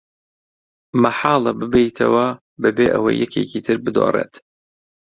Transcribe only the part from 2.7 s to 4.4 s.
ئەوەی یەکێکی تر بدۆڕێت.